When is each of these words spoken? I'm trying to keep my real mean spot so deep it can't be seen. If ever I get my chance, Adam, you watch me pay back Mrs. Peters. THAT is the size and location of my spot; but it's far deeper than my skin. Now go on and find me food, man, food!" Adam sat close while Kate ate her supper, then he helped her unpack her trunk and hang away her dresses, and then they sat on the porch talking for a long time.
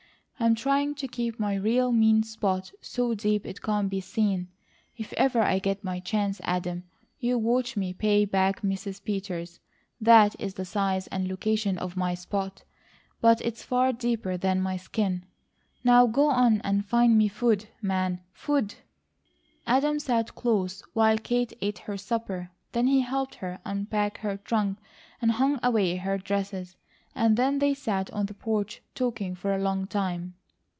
I'm 0.43 0.55
trying 0.55 0.95
to 0.95 1.07
keep 1.07 1.39
my 1.39 1.53
real 1.53 1.91
mean 1.91 2.23
spot 2.23 2.71
so 2.81 3.13
deep 3.13 3.45
it 3.45 3.61
can't 3.61 3.91
be 3.91 4.01
seen. 4.01 4.47
If 4.97 5.13
ever 5.13 5.39
I 5.39 5.59
get 5.59 5.83
my 5.83 5.99
chance, 5.99 6.41
Adam, 6.43 6.85
you 7.19 7.37
watch 7.37 7.77
me 7.77 7.93
pay 7.93 8.25
back 8.25 8.61
Mrs. 8.63 9.03
Peters. 9.03 9.59
THAT 10.01 10.35
is 10.41 10.55
the 10.55 10.65
size 10.65 11.05
and 11.07 11.27
location 11.27 11.77
of 11.77 11.95
my 11.95 12.15
spot; 12.15 12.63
but 13.21 13.39
it's 13.41 13.61
far 13.61 13.93
deeper 13.93 14.35
than 14.35 14.61
my 14.61 14.77
skin. 14.77 15.25
Now 15.83 16.07
go 16.07 16.31
on 16.31 16.59
and 16.61 16.83
find 16.87 17.19
me 17.19 17.27
food, 17.27 17.67
man, 17.79 18.21
food!" 18.33 18.73
Adam 19.67 19.99
sat 19.99 20.33
close 20.33 20.81
while 20.93 21.19
Kate 21.19 21.53
ate 21.61 21.77
her 21.77 21.97
supper, 21.97 22.49
then 22.71 22.87
he 22.87 23.01
helped 23.01 23.35
her 23.35 23.59
unpack 23.63 24.17
her 24.17 24.37
trunk 24.37 24.79
and 25.21 25.33
hang 25.33 25.59
away 25.61 25.97
her 25.97 26.17
dresses, 26.17 26.77
and 27.13 27.35
then 27.35 27.59
they 27.59 27.73
sat 27.73 28.09
on 28.11 28.25
the 28.27 28.33
porch 28.33 28.81
talking 28.95 29.35
for 29.35 29.53
a 29.53 29.57
long 29.61 29.85
time. 29.85 30.33